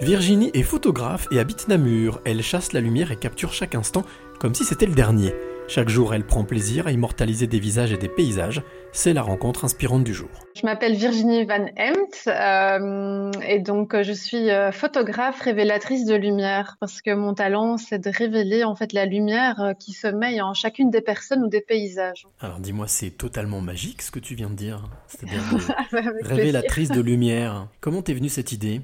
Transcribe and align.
Virginie 0.00 0.52
est 0.54 0.62
photographe 0.62 1.26
et 1.32 1.40
habite 1.40 1.66
Namur. 1.66 2.20
Elle 2.24 2.40
chasse 2.40 2.72
la 2.72 2.80
lumière 2.80 3.10
et 3.10 3.16
capture 3.16 3.52
chaque 3.52 3.74
instant 3.74 4.04
comme 4.38 4.54
si 4.54 4.64
c'était 4.64 4.86
le 4.86 4.94
dernier. 4.94 5.34
Chaque 5.66 5.88
jour, 5.88 6.14
elle 6.14 6.24
prend 6.24 6.44
plaisir 6.44 6.86
à 6.86 6.92
immortaliser 6.92 7.48
des 7.48 7.58
visages 7.58 7.92
et 7.92 7.98
des 7.98 8.08
paysages. 8.08 8.62
C'est 8.92 9.12
la 9.12 9.22
rencontre 9.22 9.64
inspirante 9.64 10.04
du 10.04 10.14
jour. 10.14 10.30
Je 10.56 10.64
m'appelle 10.64 10.94
Virginie 10.94 11.44
Van 11.44 11.66
Emt 11.76 12.28
euh, 12.28 13.30
et 13.46 13.58
donc 13.58 13.92
euh, 13.92 14.02
je 14.04 14.12
suis 14.12 14.50
euh, 14.50 14.70
photographe 14.72 15.40
révélatrice 15.40 16.06
de 16.06 16.14
lumière 16.14 16.76
parce 16.80 17.02
que 17.02 17.12
mon 17.12 17.34
talent 17.34 17.76
c'est 17.76 17.98
de 17.98 18.10
révéler 18.10 18.64
en 18.64 18.76
fait 18.76 18.92
la 18.92 19.04
lumière 19.04 19.74
qui 19.78 19.92
sommeille 19.92 20.40
en 20.40 20.54
chacune 20.54 20.90
des 20.90 21.02
personnes 21.02 21.42
ou 21.42 21.48
des 21.48 21.60
paysages. 21.60 22.26
Alors 22.40 22.60
dis-moi, 22.60 22.86
c'est 22.86 23.10
totalement 23.10 23.60
magique 23.60 24.00
ce 24.00 24.12
que 24.12 24.20
tu 24.20 24.36
viens 24.36 24.50
de 24.50 24.54
dire. 24.54 24.88
C'est-à-dire 25.08 25.42
révélatrice 26.22 26.90
de 26.90 27.00
lumière. 27.00 27.66
Comment 27.80 28.00
t'es 28.00 28.14
venue 28.14 28.28
cette 28.28 28.52
idée? 28.52 28.80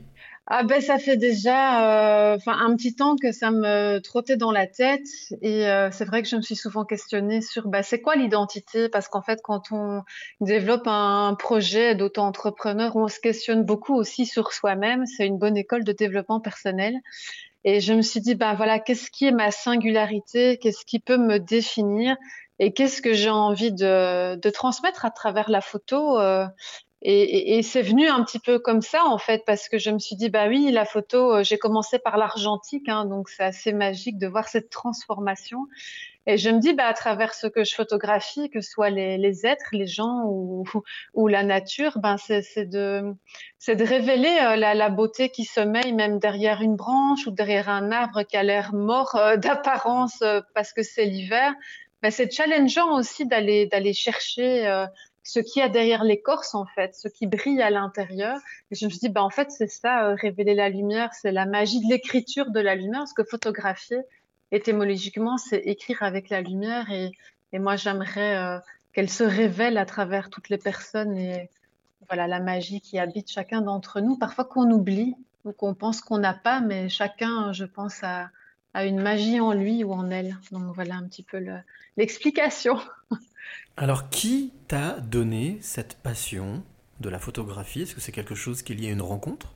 Ah 0.47 0.63
ben 0.63 0.83
ça 0.83 0.99
fait 0.99 1.17
déjà 1.17 2.33
euh, 2.33 2.37
enfin 2.37 2.53
un 2.53 2.77
petit 2.77 2.95
temps 2.95 3.17
que 3.17 3.33
ça 3.33 3.51
me 3.51 3.99
trottait 4.01 4.37
dans 4.37 4.53
la 4.53 4.67
tête 4.67 5.07
et 5.41 5.67
euh, 5.67 5.89
c'est 5.91 6.05
vrai 6.05 6.23
que 6.23 6.29
je 6.29 6.37
me 6.37 6.43
suis 6.43 6.55
souvent 6.55 6.85
questionnée 6.85 7.41
sur 7.41 7.67
bah, 7.67 7.83
c'est 7.83 8.03
quoi 8.03 8.15
l'identité? 8.15 8.91
Parce 8.91 9.09
qu'en 9.09 9.23
fait 9.23 9.41
quand 9.43 9.73
on 9.73 10.03
développe 10.43 10.87
un 10.87 11.35
projet 11.39 11.95
d'auto-entrepreneur 11.95 12.95
on 12.95 13.09
se 13.09 13.21
questionne 13.21 13.65
beaucoup 13.65 13.95
aussi 13.95 14.27
sur 14.27 14.53
soi-même. 14.53 15.07
C'est 15.07 15.27
une 15.27 15.39
bonne 15.39 15.57
école 15.57 15.83
de 15.83 15.93
développement 15.93 16.41
personnel. 16.41 16.95
Et 17.65 17.81
je 17.81 17.95
me 17.95 18.03
suis 18.03 18.21
dit 18.21 18.35
ben 18.35 18.53
voilà 18.53 18.79
qu'est-ce 18.79 19.11
qui 19.11 19.25
est 19.25 19.33
ma 19.33 19.51
singularité? 19.51 20.59
Qu'est-ce 20.59 20.85
qui 20.85 21.01
peut 21.01 21.17
me 21.17 21.39
définir? 21.39 22.17
Et 22.59 22.73
qu'est-ce 22.75 23.01
que 23.01 23.15
j'ai 23.15 23.31
envie 23.31 23.73
de, 23.73 24.37
de, 24.37 24.51
transmettre 24.51 25.05
à 25.05 25.11
travers 25.11 25.51
la 25.51 25.61
photo 25.61 26.21
euh, 26.21 26.47
et, 27.07 27.59
et, 27.59 27.63
c'est 27.63 27.83
venu 27.83 28.09
un 28.09 28.25
petit 28.25 28.39
peu 28.39 28.59
comme 28.59 28.81
ça 28.81 29.05
en 29.05 29.19
fait, 29.19 29.45
parce 29.45 29.69
que 29.69 29.77
je 29.77 29.91
me 29.91 29.99
suis 29.99 30.17
dit 30.17 30.31
bah 30.31 30.49
oui, 30.49 30.71
la 30.73 30.87
photo, 30.87 31.35
euh, 31.35 31.43
j'ai 31.43 31.59
commencé 31.59 31.99
par 31.99 32.17
l'argentique, 32.17 32.89
hein, 32.89 33.05
donc 33.05 33.29
c'est 33.29 33.43
assez 33.45 33.75
magique 33.75 34.17
de 34.17 34.27
voir 34.27 34.49
cette 34.49 34.71
transformation. 34.71 35.67
Et 36.27 36.39
je 36.39 36.49
me 36.49 36.61
dis 36.61 36.73
bah 36.73 36.87
à 36.87 36.95
travers 36.95 37.35
ce 37.35 37.47
que 37.47 37.63
je 37.63 37.75
photographie, 37.75 38.49
que 38.49 38.63
ce 38.63 38.71
soit 38.71 38.89
les, 38.89 39.19
les 39.19 39.45
êtres, 39.45 39.69
les 39.73 39.87
gens 39.87 40.23
ou, 40.25 40.65
ou 41.13 41.29
la 41.29 41.43
nature, 41.43 41.99
ben 41.99 42.17
c'est 42.17 42.65
de 42.65 43.03
c'est 43.59 43.77
de 43.77 43.85
révéler 43.85 44.39
euh, 44.43 44.57
la, 44.57 44.73
la, 44.73 44.89
beauté 44.89 45.29
qui 45.29 45.45
sommeille 45.45 45.93
même 45.93 46.19
derrière 46.19 46.63
une 46.63 46.77
branche 46.77 47.27
ou 47.27 47.33
derrière 47.33 47.69
un 47.69 47.93
arbre 47.93 48.23
qui 48.23 48.39
a 48.39 48.43
l'air 48.43 48.73
mort 48.73 49.15
euh, 49.17 49.37
d'apparence 49.37 50.25
parce 50.55 50.73
que 50.73 50.83
c'est 50.83 51.05
l'hiver. 51.05 51.53
Ben, 52.01 52.11
c'est 52.11 52.31
challengeant 52.31 52.97
aussi 52.97 53.27
d'aller 53.27 53.93
chercher 53.93 54.87
ce 55.25 55.41
qu'il 55.41 55.61
y 55.61 55.63
a 55.63 55.71
derrière 55.71 56.05
l'écorce, 56.05 56.55
en 56.55 56.67
fait, 56.67 56.95
ce 56.95 57.09
qui 57.09 57.27
brille 57.27 57.63
à 57.63 57.71
l'intérieur. 57.71 58.39
Et 58.71 58.75
je 58.75 58.85
me 58.85 58.91
suis 58.91 59.01
dit, 59.01 59.09
bah, 59.09 59.25
en 59.25 59.31
fait, 59.31 59.51
c'est 59.51 59.69
ça, 59.69 60.11
euh, 60.11 60.15
révéler 60.15 60.55
la 60.55 60.69
lumière, 60.69 61.11
c'est 61.15 61.33
la 61.33 61.47
magie 61.47 61.81
de 61.81 61.91
l'écriture 61.91 62.51
de 62.51 62.61
la 62.61 62.75
lumière, 62.75 63.01
parce 63.01 63.15
que 63.15 63.25
photographier, 63.25 63.99
étymologiquement, 64.53 65.39
c'est 65.39 65.61
écrire 65.61 66.03
avec 66.03 66.29
la 66.29 66.43
lumière. 66.43 66.91
Et, 66.93 67.13
moi, 67.59 67.77
j'aimerais 67.77 68.37
euh, 68.37 68.59
qu'elle 68.93 69.09
se 69.09 69.25
révèle 69.25 69.79
à 69.79 69.87
travers 69.87 70.29
toutes 70.29 70.51
les 70.51 70.59
personnes 70.59 71.17
et 71.17 71.49
voilà, 72.09 72.27
la 72.27 72.41
magie 72.41 72.81
qui 72.81 72.99
habite 72.99 73.31
chacun 73.31 73.63
d'entre 73.63 74.01
nous. 74.01 74.19
Parfois 74.19 74.45
qu'on 74.45 74.71
oublie 74.71 75.15
ou 75.45 75.53
qu'on 75.53 75.73
pense 75.73 76.01
qu'on 76.01 76.19
n'a 76.19 76.35
pas, 76.35 76.61
mais 76.61 76.89
chacun, 76.89 77.53
je 77.53 77.65
pense, 77.65 78.03
a 78.03 78.31
une 78.85 79.01
magie 79.01 79.41
en 79.41 79.53
lui 79.53 79.85
ou 79.85 79.93
en 79.93 80.11
elle. 80.11 80.37
Donc 80.51 80.75
voilà 80.75 80.97
un 80.97 81.05
petit 81.05 81.23
peu 81.23 81.39
l'explication. 81.97 82.79
Alors, 83.77 84.11
qui 84.11 84.53
t'a 84.69 85.01
donné 85.01 85.59
cette 85.61 85.97
passion 85.97 86.63
de 87.01 87.09
la 87.09 87.19
photographie? 87.19 87.83
Est-ce 87.83 87.95
que 87.95 88.01
c'est 88.01 88.13
quelque 88.13 88.35
chose 88.35 88.63
qui 88.63 88.73
est 88.73 88.77
lié 88.77 88.89
à 88.89 88.93
une 88.93 89.03
rencontre? 89.03 89.55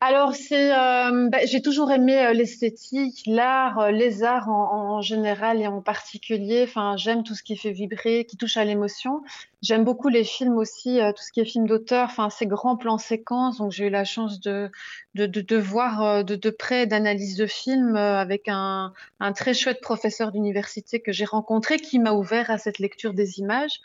Alors 0.00 0.32
c'est, 0.36 0.72
euh, 0.72 1.28
bah, 1.28 1.38
j'ai 1.44 1.60
toujours 1.60 1.90
aimé 1.90 2.16
euh, 2.24 2.32
l'esthétique, 2.32 3.24
l'art, 3.26 3.80
euh, 3.80 3.90
les 3.90 4.22
arts 4.22 4.48
en, 4.48 5.00
général 5.00 5.60
et 5.60 5.66
en 5.66 5.82
particulier. 5.82 6.64
Enfin, 6.68 6.96
j'aime 6.96 7.24
tout 7.24 7.34
ce 7.34 7.42
qui 7.42 7.56
fait 7.56 7.72
vibrer, 7.72 8.24
qui 8.24 8.36
touche 8.36 8.56
à 8.56 8.64
l'émotion. 8.64 9.22
J'aime 9.60 9.82
beaucoup 9.82 10.08
les 10.08 10.22
films 10.22 10.56
aussi, 10.56 11.00
tout 11.16 11.22
ce 11.22 11.32
qui 11.32 11.40
est 11.40 11.44
film 11.44 11.66
d'auteur. 11.66 12.06
Enfin, 12.10 12.30
ces 12.30 12.46
grands 12.46 12.76
plans 12.76 12.98
séquences. 12.98 13.58
Donc 13.58 13.72
j'ai 13.72 13.86
eu 13.86 13.90
la 13.90 14.04
chance 14.04 14.40
de 14.40 14.70
de, 15.14 15.26
de, 15.26 15.40
de 15.40 15.56
voir 15.56 16.24
de, 16.24 16.36
de 16.36 16.50
près 16.50 16.86
d'analyse 16.86 17.36
de 17.36 17.46
films 17.46 17.96
avec 17.96 18.46
un, 18.46 18.92
un 19.18 19.32
très 19.32 19.52
chouette 19.52 19.80
professeur 19.80 20.30
d'université 20.30 21.00
que 21.00 21.10
j'ai 21.10 21.24
rencontré 21.24 21.78
qui 21.78 21.98
m'a 21.98 22.12
ouvert 22.12 22.50
à 22.50 22.58
cette 22.58 22.78
lecture 22.78 23.14
des 23.14 23.40
images. 23.40 23.80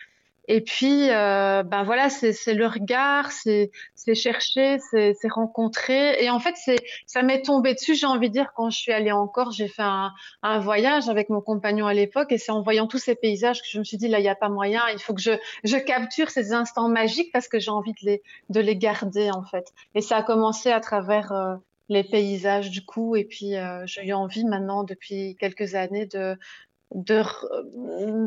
Et 0.48 0.62
puis, 0.62 1.09
euh, 1.09 1.64
ben 1.64 1.84
voilà, 1.84 2.09
c'est 2.09 2.54
le 2.54 2.68
regard, 2.68 3.31
c'est 3.31 3.72
chercher, 4.14 4.78
c'est 4.80 5.16
rencontrer. 5.30 6.22
Et 6.22 6.30
en 6.30 6.40
fait, 6.40 6.56
ça 7.06 7.22
m'est 7.22 7.42
tombé 7.44 7.74
dessus. 7.74 7.96
J'ai 7.96 8.06
envie 8.06 8.28
de 8.28 8.34
dire 8.34 8.52
quand 8.56 8.70
je 8.70 8.78
suis 8.78 8.92
allée 8.92 9.12
en 9.14 9.28
Corse, 9.28 9.56
j'ai 9.56 9.70
fait 9.70 9.84
un, 9.84 10.12
un, 10.42 10.59
voyage 10.59 11.08
avec 11.08 11.30
mon 11.30 11.40
compagnon 11.40 11.88
à 11.88 11.94
l'époque, 11.94 12.31
et 12.31 12.38
c'est 12.38 12.52
en 12.52 12.62
voyant 12.62 12.88
tous 12.88 12.98
ces 12.98 13.16
paysages 13.16 13.62
que 13.62 13.68
je 13.70 13.80
me 13.80 13.84
suis 13.86 13.98
dit 13.98 14.09
là, 14.09 14.20
il 14.20 14.24
n'y 14.24 14.30
a 14.30 14.36
pas 14.36 14.50
moyen. 14.50 14.81
Il 14.92 15.00
faut 15.00 15.14
que 15.14 15.22
je, 15.22 15.31
je 15.64 15.78
capture 15.78 16.30
ces 16.30 16.52
instants 16.52 16.90
magiques 16.90 17.31
parce 17.31 17.48
que 17.48 17.60
j'ai 17.60 17.72
envie 17.72 17.94
de 17.94 18.06
les 18.06 18.22
de 18.50 18.60
les 18.60 18.75
garder 18.75 19.31
en 19.31 19.44
fait. 19.44 19.72
Et 19.96 20.02
ça 20.02 20.18
a 20.18 20.24
commencé 20.24 20.72
à 20.72 20.81
travers 20.81 21.31
euh, 21.31 21.56
les 21.90 22.04
paysages 22.04 22.70
du 22.70 22.86
coup, 22.86 23.16
et 23.16 23.24
puis 23.24 23.56
euh, 23.56 23.86
j'ai 23.86 24.06
eu 24.08 24.14
envie 24.14 24.46
maintenant 24.46 24.84
depuis 24.84 25.36
quelques 25.40 25.75
années 25.75 26.06
de 26.06 26.38
de, 26.94 27.24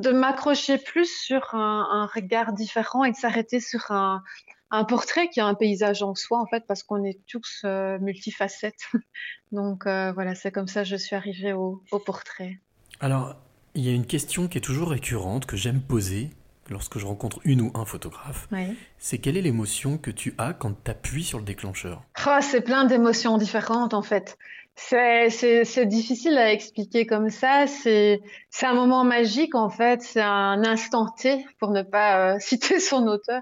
de 0.00 0.10
m'accrocher 0.10 0.78
plus 0.78 1.06
sur 1.06 1.54
un, 1.54 1.88
un, 1.90 2.06
regard 2.06 2.52
différent 2.52 3.04
et 3.04 3.12
de 3.12 3.16
s'arrêter 3.16 3.60
sur 3.60 3.90
un, 3.90 4.22
un, 4.70 4.84
portrait 4.84 5.28
qui 5.28 5.40
a 5.40 5.46
un 5.46 5.54
paysage 5.54 6.02
en 6.02 6.14
soi, 6.14 6.40
en 6.40 6.46
fait, 6.46 6.64
parce 6.66 6.82
qu'on 6.82 7.04
est 7.04 7.20
tous 7.26 7.62
euh, 7.64 7.98
multifacettes. 8.00 8.90
Donc 9.52 9.86
euh, 9.86 10.12
voilà, 10.12 10.34
c'est 10.34 10.50
comme 10.50 10.68
ça 10.68 10.82
que 10.82 10.88
je 10.88 10.96
suis 10.96 11.16
arrivée 11.16 11.52
au, 11.52 11.82
au, 11.90 11.98
portrait. 11.98 12.60
Alors, 13.00 13.36
il 13.74 13.84
y 13.84 13.88
a 13.88 13.92
une 13.92 14.06
question 14.06 14.48
qui 14.48 14.58
est 14.58 14.62
toujours 14.62 14.90
récurrente, 14.90 15.46
que 15.46 15.56
j'aime 15.56 15.80
poser 15.80 16.30
lorsque 16.70 16.98
je 16.98 17.06
rencontre 17.06 17.40
une 17.44 17.60
ou 17.60 17.70
un 17.74 17.84
photographe. 17.84 18.48
Oui. 18.50 18.76
C'est 18.98 19.18
quelle 19.18 19.36
est 19.36 19.42
l'émotion 19.42 19.98
que 19.98 20.10
tu 20.10 20.34
as 20.38 20.52
quand 20.52 20.82
tu 20.84 20.90
appuies 20.90 21.24
sur 21.24 21.38
le 21.38 21.44
déclencheur? 21.44 22.02
Oh, 22.26 22.38
C'est 22.40 22.60
plein 22.60 22.84
d'émotions 22.84 23.38
différentes, 23.38 23.94
en 23.94 24.02
fait. 24.02 24.36
C'est 24.76 25.86
difficile 25.86 26.36
à 26.36 26.52
expliquer 26.52 27.06
comme 27.06 27.30
ça. 27.30 27.66
C'est 27.66 28.20
un 28.62 28.74
moment 28.74 29.04
magique 29.04 29.54
en 29.54 29.70
fait. 29.70 30.02
C'est 30.02 30.20
un 30.20 30.64
instant 30.64 31.06
T 31.08 31.46
pour 31.58 31.70
ne 31.70 31.82
pas 31.82 32.34
euh, 32.34 32.36
citer 32.40 32.78
son 32.78 33.06
auteur, 33.06 33.40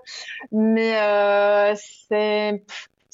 mais 0.53 0.97
euh, 0.97 1.75
c'est 2.09 2.62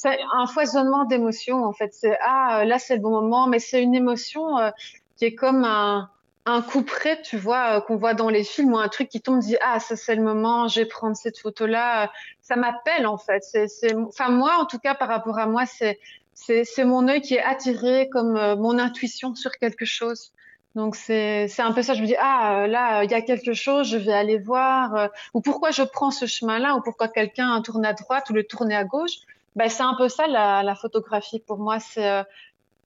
un 0.04 0.46
foisonnement 0.46 1.04
d'émotions 1.04 1.64
en 1.64 1.72
fait. 1.72 1.92
C'est 1.94 2.18
ah 2.22 2.64
là 2.66 2.78
c'est 2.78 2.96
le 2.96 3.00
bon 3.00 3.10
moment, 3.10 3.46
mais 3.46 3.58
c'est 3.58 3.82
une 3.82 3.94
émotion 3.94 4.58
euh, 4.58 4.70
qui 5.16 5.24
est 5.24 5.34
comme 5.34 5.64
un 5.64 6.10
un 6.46 6.62
coup 6.62 6.82
près, 6.82 7.20
tu 7.22 7.36
vois, 7.36 7.76
euh, 7.76 7.80
qu'on 7.80 7.96
voit 7.96 8.14
dans 8.14 8.28
les 8.28 8.44
films 8.44 8.72
ou 8.74 8.78
un 8.78 8.88
truc 8.88 9.08
qui 9.08 9.20
tombe, 9.20 9.40
dit 9.40 9.56
ah 9.60 9.78
ça 9.80 9.96
c'est 9.96 10.14
le 10.14 10.22
moment, 10.22 10.68
je 10.68 10.80
vais 10.80 10.86
prendre 10.86 11.16
cette 11.16 11.38
photo 11.38 11.66
là. 11.66 12.10
Ça 12.42 12.56
m'appelle 12.56 13.06
en 13.06 13.18
fait. 13.18 13.42
C'est, 13.42 13.94
enfin 13.94 14.30
moi 14.30 14.56
en 14.58 14.66
tout 14.66 14.78
cas 14.78 14.94
par 14.94 15.08
rapport 15.08 15.38
à 15.38 15.46
moi 15.46 15.66
c'est 15.66 15.98
c'est 16.34 16.84
mon 16.84 17.06
œil 17.08 17.20
qui 17.20 17.34
est 17.34 17.42
attiré 17.42 18.08
comme 18.08 18.36
euh, 18.36 18.56
mon 18.56 18.78
intuition 18.78 19.34
sur 19.34 19.52
quelque 19.52 19.84
chose. 19.84 20.32
Donc 20.74 20.94
c'est 20.94 21.50
un 21.58 21.72
peu 21.72 21.82
ça, 21.82 21.94
je 21.94 22.00
me 22.00 22.06
dis, 22.06 22.14
ah 22.20 22.66
là, 22.68 23.02
il 23.02 23.10
y 23.10 23.14
a 23.14 23.22
quelque 23.22 23.54
chose, 23.54 23.88
je 23.88 23.96
vais 23.96 24.12
aller 24.12 24.38
voir, 24.38 24.94
euh, 24.94 25.08
ou 25.34 25.40
pourquoi 25.40 25.72
je 25.72 25.82
prends 25.82 26.12
ce 26.12 26.26
chemin-là, 26.26 26.76
ou 26.76 26.80
pourquoi 26.80 27.08
quelqu'un 27.08 27.60
tourne 27.60 27.84
à 27.84 27.92
droite 27.92 28.30
ou 28.30 28.34
le 28.34 28.44
tourne 28.44 28.70
à 28.70 28.84
gauche. 28.84 29.16
Ben, 29.56 29.68
c'est 29.68 29.82
un 29.82 29.94
peu 29.94 30.08
ça 30.08 30.28
la, 30.28 30.62
la 30.62 30.76
photographie 30.76 31.40
pour 31.40 31.58
moi, 31.58 31.80
c'est 31.80 32.08
euh, 32.08 32.22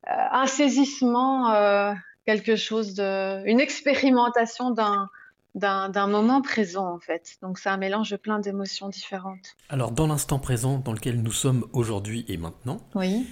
un 0.06 0.46
saisissement, 0.46 1.94
quelque 2.26 2.56
chose 2.56 2.94
de, 2.94 3.46
une 3.46 3.60
expérimentation 3.60 4.70
d'un 4.70 5.10
d'un 5.54 6.08
moment 6.08 6.42
présent 6.42 6.92
en 6.92 6.98
fait. 6.98 7.36
Donc 7.40 7.60
c'est 7.60 7.68
un 7.68 7.76
mélange 7.76 8.10
de 8.10 8.16
plein 8.16 8.40
d'émotions 8.40 8.88
différentes. 8.88 9.54
Alors 9.68 9.92
dans 9.92 10.08
l'instant 10.08 10.40
présent 10.40 10.78
dans 10.78 10.92
lequel 10.92 11.22
nous 11.22 11.30
sommes 11.30 11.64
aujourd'hui 11.72 12.24
et 12.26 12.36
maintenant, 12.36 12.80
oui. 12.96 13.24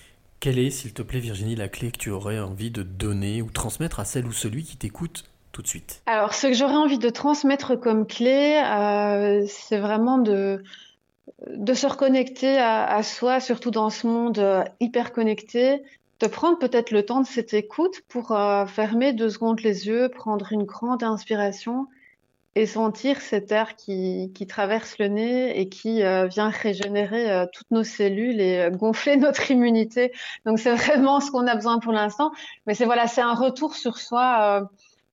Quelle 0.42 0.58
est, 0.58 0.70
s'il 0.70 0.92
te 0.92 1.02
plaît, 1.02 1.20
Virginie, 1.20 1.54
la 1.54 1.68
clé 1.68 1.92
que 1.92 1.98
tu 1.98 2.10
aurais 2.10 2.40
envie 2.40 2.72
de 2.72 2.82
donner 2.82 3.42
ou 3.42 3.50
transmettre 3.52 4.00
à 4.00 4.04
celle 4.04 4.26
ou 4.26 4.32
celui 4.32 4.64
qui 4.64 4.76
t'écoute 4.76 5.22
tout 5.52 5.62
de 5.62 5.68
suite? 5.68 6.02
Alors, 6.06 6.34
ce 6.34 6.48
que 6.48 6.52
j'aurais 6.52 6.74
envie 6.74 6.98
de 6.98 7.10
transmettre 7.10 7.78
comme 7.78 8.08
clé, 8.08 8.60
euh, 8.60 9.44
c'est 9.46 9.78
vraiment 9.78 10.18
de, 10.18 10.64
de 11.46 11.74
se 11.74 11.86
reconnecter 11.86 12.58
à, 12.58 12.86
à, 12.86 13.04
soi, 13.04 13.38
surtout 13.38 13.70
dans 13.70 13.88
ce 13.88 14.08
monde 14.08 14.40
euh, 14.40 14.64
hyper 14.80 15.12
connecté, 15.12 15.84
prendre 16.26 16.58
peut-être 16.58 16.90
le 16.90 17.04
temps 17.04 17.20
de 17.20 17.26
cette 17.26 17.54
écoute 17.54 18.00
pour 18.08 18.32
euh, 18.32 18.66
fermer 18.66 19.12
deux 19.12 19.30
secondes 19.30 19.60
les 19.60 19.86
yeux, 19.86 20.08
prendre 20.08 20.52
une 20.52 20.64
grande 20.64 21.02
inspiration 21.02 21.86
et 22.54 22.66
sentir 22.66 23.20
cet 23.20 23.50
air 23.50 23.76
qui, 23.76 24.30
traverse 24.48 24.98
le 24.98 25.08
nez 25.08 25.58
et 25.58 25.68
qui 25.68 26.02
euh, 26.02 26.26
vient 26.26 26.50
régénérer 26.50 27.30
euh, 27.30 27.46
toutes 27.52 27.70
nos 27.70 27.84
cellules 27.84 28.40
et 28.40 28.68
gonfler 28.72 29.16
notre 29.18 29.50
immunité. 29.50 30.12
Donc 30.44 30.58
c'est 30.58 30.74
vraiment 30.74 31.20
ce 31.20 31.30
qu'on 31.30 31.46
a 31.46 31.54
besoin 31.54 31.78
pour 31.78 31.92
l'instant. 31.92 32.32
Mais 32.66 32.74
c'est 32.74 32.84
voilà, 32.84 33.06
c'est 33.06 33.22
un 33.22 33.34
retour 33.34 33.74
sur 33.74 33.98
soi, 33.98 34.68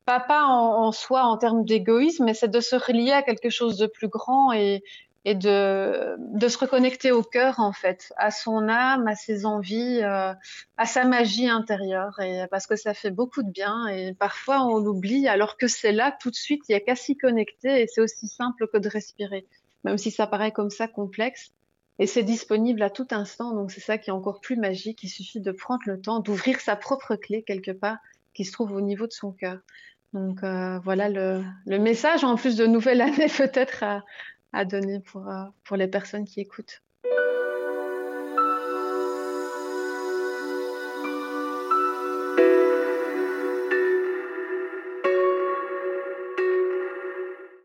pas 0.06 0.20
pas 0.20 0.44
en, 0.44 0.88
en, 0.88 0.92
soi 0.92 1.24
en 1.24 1.38
termes 1.38 1.64
d'égoïsme, 1.64 2.26
mais 2.26 2.34
c'est 2.34 2.50
de 2.50 2.60
se 2.60 2.76
relier 2.76 3.12
à 3.12 3.24
quelque 3.24 3.50
chose 3.50 3.78
de 3.78 3.88
plus 3.88 4.10
grand 4.10 4.52
et, 4.52 4.84
et 5.26 5.36
de, 5.36 6.16
de 6.18 6.48
se 6.48 6.58
reconnecter 6.58 7.12
au 7.12 7.24
cœur 7.24 7.60
en 7.60 7.74
fait, 7.74 8.14
à 8.18 8.32
son 8.32 8.70
âme, 8.70 9.08
à 9.08 9.16
ses 9.16 9.46
envies, 9.46 10.02
euh, 10.02 10.34
à 10.78 10.86
sa 10.86 11.04
magie 11.04 11.50
intérieure, 11.50 12.20
et 12.20 12.46
parce 12.50 12.68
que 12.68 12.76
ça 12.76 12.94
fait 12.94 13.12
beaucoup 13.12 13.44
de 13.44 13.52
bien. 13.52 13.88
Et 13.88 14.14
parfois 14.14 14.64
on 14.66 14.78
l'oublie, 14.78 15.28
alors 15.28 15.58
que 15.58 15.68
c'est 15.68 15.92
là 15.92 16.16
tout 16.20 16.30
de 16.30 16.36
suite, 16.36 16.64
il 16.70 16.72
y 16.72 16.76
a 16.76 16.80
qu'à 16.80 16.96
s'y 16.96 17.18
connecter, 17.18 17.82
et 17.82 17.88
c'est 17.88 18.02
aussi 18.02 18.28
simple 18.28 18.68
que 18.68 18.78
de 18.78 18.88
respirer, 18.88 19.46
même 19.84 19.98
si 19.98 20.12
ça 20.12 20.28
paraît 20.28 20.52
comme 20.52 20.70
ça 20.70 20.88
complexe. 20.88 21.52
Et 22.02 22.08
c'est 22.08 22.24
disponible 22.24 22.82
à 22.82 22.90
tout 22.90 23.08
instant, 23.12 23.54
donc 23.54 23.72
c'est 23.72 23.82
ça 23.82 23.98
qui 23.98 24.10
est 24.10 24.14
encore 24.14 24.40
plus 24.40 24.56
magique. 24.56 25.04
Il 25.04 25.10
suffit 25.10 25.42
de 25.42 25.52
prendre 25.52 25.82
le 25.86 26.00
temps 26.00 26.22
d'ouvrir 26.22 26.62
sa 26.62 26.78
propre 26.78 27.18
clé 27.18 27.44
quelque 27.44 27.72
part 27.72 27.98
qui 28.34 28.46
se 28.46 28.54
trouve 28.54 28.72
au 28.72 28.80
niveau 28.80 29.06
de 29.06 29.12
son 29.12 29.34
cœur. 29.34 29.60
Donc 30.14 30.42
euh, 30.44 30.80
voilà 30.80 31.10
le, 31.10 31.44
le, 31.66 31.78
message 31.78 32.24
en 32.24 32.36
plus 32.36 32.56
de 32.56 32.66
nouvelle 32.66 33.02
année 33.02 33.28
peut-être 33.28 33.84
à, 33.84 34.04
à 34.54 34.66
donner 34.66 35.00
pour, 35.00 35.28
euh, 35.30 35.46
pour 35.64 35.78
les 35.78 35.88
personnes 35.88 36.26
qui 36.26 36.40
écoutent. 36.42 36.84